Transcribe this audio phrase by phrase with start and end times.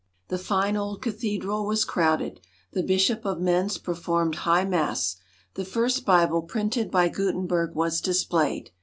[0.29, 2.39] The fine old Cathedral was crowded;
[2.71, 5.17] the Bishop of Mentz performed High Mass;
[5.53, 8.71] the first Bible printed by Gutenberg was displayed.